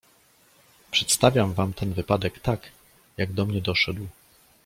"Przedstawiam 0.91 1.53
wam 1.53 1.73
ten 1.73 1.93
wypadek 1.93 2.39
tak, 2.39 2.71
jak 3.17 3.33
do 3.33 3.45
mnie 3.45 3.61
doszedł." 3.61 4.07